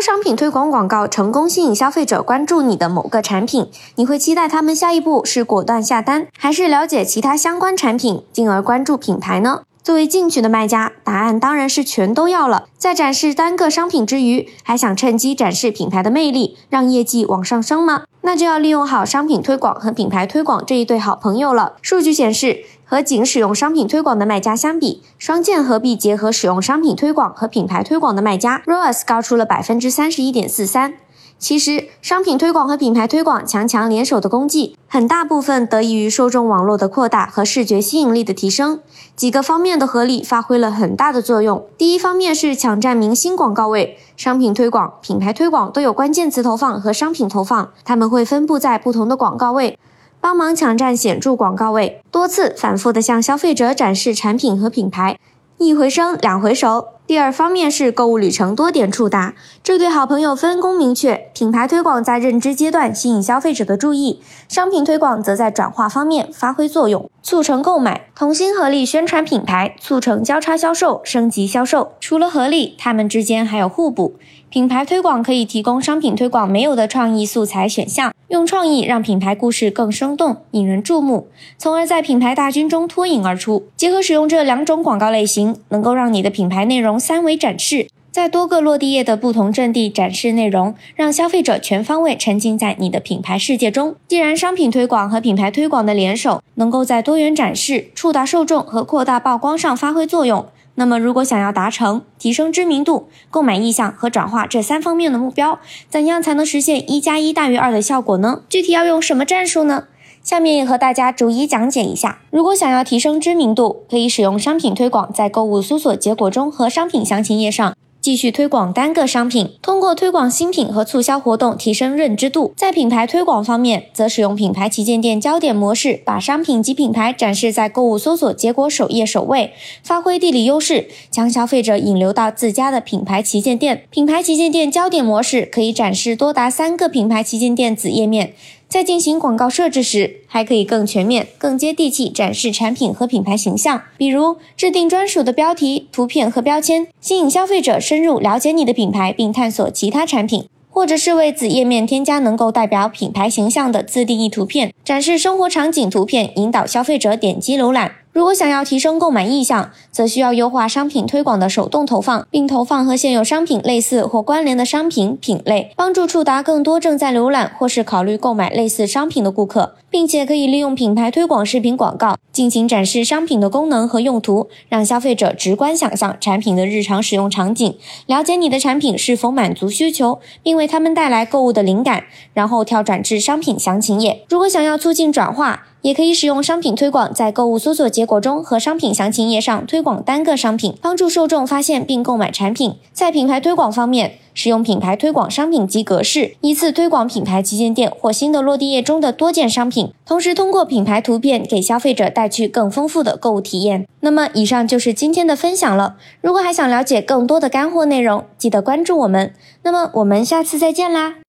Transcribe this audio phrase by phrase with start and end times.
[0.00, 9.62] 商品推广广告成功吸引消费者关注你的某个产品，你会期待他们下一步是果断下单，还是了解其他相关产品，进而关注品牌呢？
[9.82, 12.68] 作为进取的卖家，答案当然是全都要了。
[12.78, 18.04] 在展示单个商品之余，还想趁机展示品牌的魅力，让业绩往上升吗？
[18.22, 21.74] 那就要利用好商品推广和品牌推广这一对好朋友了。
[21.80, 30.94] 数据显示，和仅使用商品推广的卖家相比，双剑合璧结合使用商品推广和品牌推广的卖家，ROAS 高出了百分之三十一点四三。
[31.40, 38.80] 其实，商品推广和品牌推广强强联手的功绩，很大部分得益于受众网络的扩大和视觉吸引力的提升，
[39.16, 41.64] 几个方面的合力发挥了很大的作用。
[41.78, 49.78] 第一方面是抢占明星广告位，商品推广、品牌推广都有关键词投放和商品投放，他们会分布在不同的广告位，
[50.20, 55.18] 帮忙抢占显著广告位，多次反复的向消费者展示产品和品牌，
[55.56, 56.88] 一回生两回熟。
[57.10, 61.28] 第二方面是购物旅程多点触达，这对好朋友分工明确。
[61.34, 68.02] 品牌推广在认知阶段吸引消费者的注意，商品推广则在转化方面发挥作用，促成购买。
[68.14, 71.94] 同心合力宣传品牌，促成交叉销售、升级销售。
[71.98, 74.14] 除了合力，他们之间还有互补。
[74.48, 83.68] 品牌推广可以提供商品推广没有的创意素材选项，用创意让品牌故事更生动、引人注目，从而在品牌大军中脱颖而出。
[83.76, 93.96] 结合使用这两种广告类型，能够让你的品牌内容三维展示，在多个落地页的不同阵地展示内容，让消费者全方位沉浸在你的品牌世界中。
[94.06, 100.46] 既然商品推广和品牌推广的联手能够在多元展示、触达受众和扩大曝光上发挥作用。
[100.76, 105.58] 那么，如果想要达成提升知名度、购买意向和转化这三方面的目标，
[105.90, 108.42] 怎样才能实现一加一大于二的效果呢？
[108.48, 109.84] 具体要用什么战术呢？
[110.22, 112.20] 下面也和大家逐一讲解一下。
[112.30, 117.74] 如果想要提升知名度，可以使用商品推广，在购物搜索结果中和商品详情页上。
[118.00, 122.54] 继续推广单个商品，通过推广新品和促销活动提升认知度。
[122.56, 129.52] 在品牌推广方面，则使用品牌旗舰店焦点模式，把商品及品牌展示在购物搜索结果首页首位，
[129.84, 133.82] 发挥地理优势，将消费者引流到自家的品牌旗舰店。
[133.90, 138.32] 品牌旗舰店焦点模式可以展示多达三个品牌旗舰店子页面。
[138.70, 157.96] 在进行广告设置时，还可以更全面、更接地气展示产品和品牌形象，比如制定专属的标题、图片和标签，吸引消费者深入了解你的品牌，并探索其他产品；或者是为子页面添加能够代表品牌形象的自定义图片，展示生活场景图片，引导消费者点击浏览。
[158.12, 182.02] 如果想要提升购买意向，则需要优化商品推广的手动投放，并投放和现有商品类似或关联的商品品类，帮助触达更多正在浏览或是考虑购买类似商品的顾客，并且可以利用品牌推广视频广告进行展示商品的功能和用途，让消费者直观想象产品的日常使用场景，了解你的产品是否满足需求，并为他们带来购物的灵感，
[182.34, 184.24] 然后跳转至商品详情页。
[184.28, 192.76] 如果想要促进转化，也可以使用商品推广，在购物搜索结果中和商品详情页上推广单个商品，帮助受众发现并购买产品。
[192.92, 203.86] 在品牌推广方面，使用品牌推广商品及格式，依次推广品牌旗舰店或新的落地页中的多件商品，同时通过品牌图片给消费者带去更丰富的购物体验。
[204.00, 205.96] 那么，以上就是今天的分享了。
[206.20, 209.32] 如果还想了解更多的干货内容，记得关注我们。
[209.62, 211.14] 那么，我们下次再见啦！